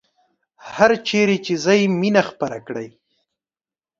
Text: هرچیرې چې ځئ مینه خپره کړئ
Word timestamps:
هرچیرې 0.75 1.37
چې 1.45 1.53
ځئ 1.65 1.81
مینه 1.99 2.21
خپره 2.29 2.57
کړئ 2.67 2.87